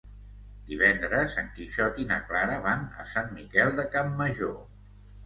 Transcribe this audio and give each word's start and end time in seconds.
Divendres 0.69 1.35
en 1.41 1.51
Quixot 1.57 1.99
i 2.03 2.05
na 2.11 2.17
Clara 2.29 2.55
van 2.63 2.87
a 3.05 3.05
Sant 3.13 3.29
Miquel 3.37 3.75
de 3.81 3.87
Campmajor. 3.97 4.57